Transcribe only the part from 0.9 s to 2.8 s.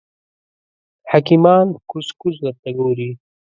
حکیمان کوز کوز ورته